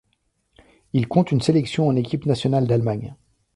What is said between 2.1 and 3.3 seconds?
nationale d'Allemagne.